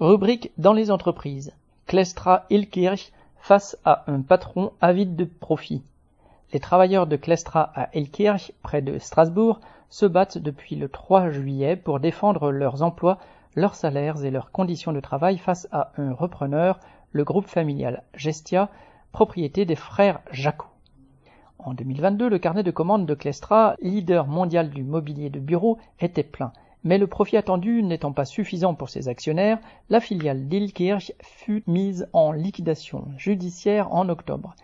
[0.00, 1.52] Rubrique dans les entreprises.
[1.86, 5.82] Klestra Ilkirch face à un patron avide de profit.
[6.54, 9.60] Les travailleurs de Klestra à Ilkirch, près de Strasbourg,
[9.90, 13.18] se battent depuis le 3 juillet pour défendre leurs emplois,
[13.54, 16.80] leurs salaires et leurs conditions de travail face à un repreneur,
[17.12, 18.70] le groupe familial Gestia,
[19.12, 20.68] propriété des frères Jacot.
[21.58, 26.22] En 2022, le carnet de commandes de Klestra, leader mondial du mobilier de bureau, était
[26.22, 26.52] plein.
[26.82, 29.58] Mais le profit attendu n'étant pas suffisant pour ses actionnaires,
[29.90, 34.54] la filiale d'Ilkirch fut mise en liquidation judiciaire en octobre.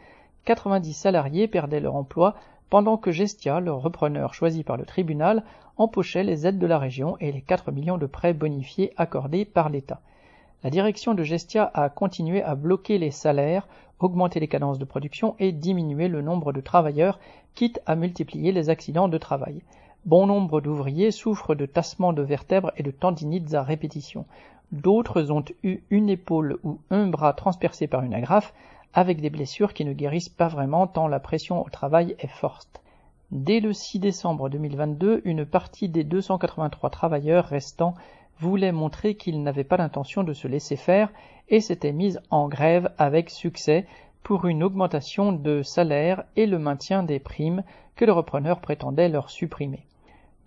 [0.46, 2.36] 90 salariés perdaient leur emploi
[2.70, 5.44] pendant que Gestia, le repreneur choisi par le tribunal,
[5.76, 9.68] empochait les aides de la région et les 4 millions de prêts bonifiés accordés par
[9.68, 10.00] l'État.
[10.64, 15.36] La direction de Gestia a continué à bloquer les salaires, augmenter les cadences de production
[15.38, 17.20] et diminuer le nombre de travailleurs,
[17.54, 19.62] quitte à multiplier les accidents de travail.
[20.06, 24.24] Bon nombre d'ouvriers souffrent de tassements de vertèbres et de tendinites à répétition.
[24.70, 28.54] D'autres ont eu une épaule ou un bras transpercé par une agrafe,
[28.94, 32.82] avec des blessures qui ne guérissent pas vraiment tant la pression au travail est forte.
[33.32, 37.96] Dès le 6 décembre 2022, une partie des 283 travailleurs restants
[38.38, 41.10] voulait montrer qu'il n'avait pas l'intention de se laisser faire
[41.48, 43.88] et s'était mise en grève avec succès
[44.22, 47.64] pour une augmentation de salaire et le maintien des primes
[47.96, 49.82] que le repreneur prétendait leur supprimer.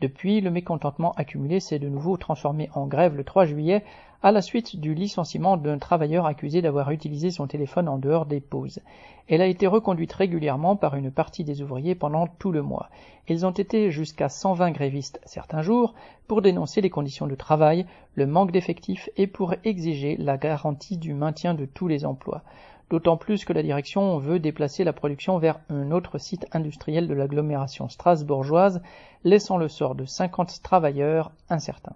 [0.01, 3.83] Depuis, le mécontentement accumulé s'est de nouveau transformé en grève le 3 juillet
[4.21, 8.39] à la suite du licenciement d'un travailleur accusé d'avoir utilisé son téléphone en dehors des
[8.39, 8.79] pauses.
[9.27, 12.89] Elle a été reconduite régulièrement par une partie des ouvriers pendant tout le mois.
[13.27, 15.93] Ils ont été jusqu'à 120 grévistes certains jours
[16.27, 21.13] pour dénoncer les conditions de travail, le manque d'effectifs et pour exiger la garantie du
[21.13, 22.43] maintien de tous les emplois
[22.89, 27.13] d'autant plus que la direction veut déplacer la production vers un autre site industriel de
[27.13, 28.81] l'agglomération strasbourgeoise,
[29.23, 31.93] laissant le sort de 50 travailleurs incertain.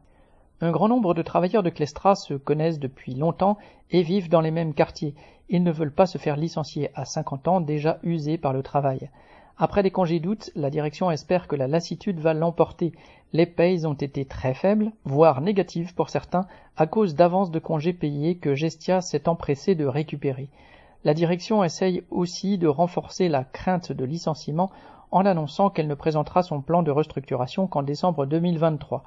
[0.61, 3.57] Un grand nombre de travailleurs de Clestra se connaissent depuis longtemps
[3.91, 5.15] et vivent dans les mêmes quartiers.
[5.49, 9.09] Ils ne veulent pas se faire licencier à 50 ans déjà usés par le travail.
[9.57, 12.91] Après des congés d'août, la direction espère que la lassitude va l'emporter.
[13.33, 17.93] Les payes ont été très faibles, voire négatives pour certains, à cause d'avances de congés
[17.93, 20.49] payés que Gestia s'est empressé de récupérer.
[21.05, 24.71] La direction essaye aussi de renforcer la crainte de licenciement
[25.11, 29.03] en annonçant qu'elle ne présentera son plan de restructuration qu'en décembre 2023.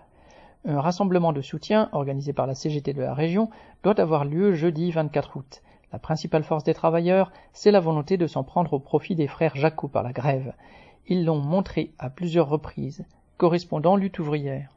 [0.67, 3.49] Un rassemblement de soutien, organisé par la CGT de la région,
[3.83, 5.63] doit avoir lieu jeudi 24 août.
[5.91, 9.57] La principale force des travailleurs, c'est la volonté de s'en prendre au profit des frères
[9.57, 10.53] Jacot par la grève.
[11.07, 13.07] Ils l'ont montré à plusieurs reprises.
[13.39, 14.76] Correspondant lutte ouvrière.